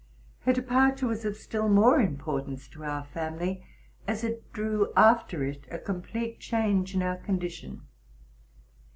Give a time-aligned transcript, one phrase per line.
[0.45, 3.63] Her departure was of still more importance to our family,
[4.07, 7.81] as it drew after it a complete change in our con dition.